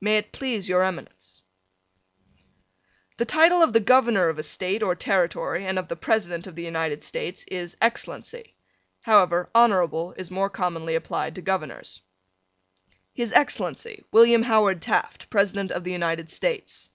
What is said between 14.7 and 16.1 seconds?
Taft, President of the